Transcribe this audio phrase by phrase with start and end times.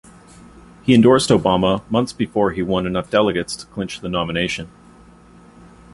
[0.81, 4.71] He endorsed Obama months before he won enough delegates to clinch the nomination.